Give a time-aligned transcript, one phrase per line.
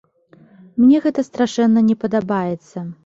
[0.81, 2.89] Мне гэта страшэнна не падабаецца.